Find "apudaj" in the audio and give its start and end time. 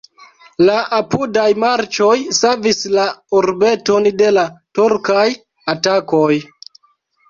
0.99-1.43